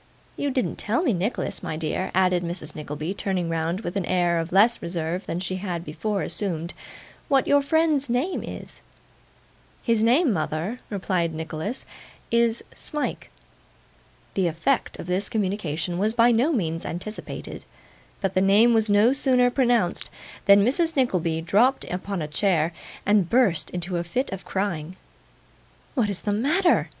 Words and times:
You 0.35 0.49
didn't 0.49 0.77
tell 0.77 1.03
me, 1.03 1.13
Nicholas, 1.13 1.61
my 1.61 1.77
dear,' 1.77 2.09
added 2.15 2.41
Mrs. 2.43 2.75
Nickleby, 2.75 3.13
turning 3.13 3.49
round 3.49 3.81
with 3.81 3.95
an 3.95 4.05
air 4.07 4.39
of 4.39 4.51
less 4.51 4.81
reserve 4.81 5.27
than 5.27 5.39
she 5.39 5.57
had 5.57 5.85
before 5.85 6.23
assumed, 6.23 6.73
'what 7.27 7.45
your 7.45 7.61
friend's 7.61 8.09
name 8.09 8.41
is.' 8.43 8.81
'His 9.83 10.03
name, 10.03 10.33
mother,' 10.33 10.79
replied 10.89 11.35
Nicholas, 11.35 11.85
'is 12.31 12.63
Smike.' 12.73 13.29
The 14.33 14.47
effect 14.47 14.97
of 14.97 15.05
this 15.05 15.29
communication 15.29 15.99
was 15.99 16.13
by 16.15 16.31
no 16.31 16.51
means 16.51 16.83
anticipated; 16.83 17.63
but 18.21 18.33
the 18.33 18.41
name 18.41 18.73
was 18.73 18.89
no 18.89 19.13
sooner 19.13 19.51
pronounced, 19.51 20.09
than 20.45 20.65
Mrs. 20.65 20.95
Nickleby 20.95 21.41
dropped 21.41 21.85
upon 21.91 22.23
a 22.23 22.27
chair, 22.27 22.73
and 23.05 23.29
burst 23.29 23.69
into 23.69 23.97
a 23.97 24.03
fit 24.03 24.31
of 24.31 24.45
crying. 24.45 24.95
'What 25.93 26.09
is 26.09 26.21
the 26.21 26.33
matter? 26.33 26.89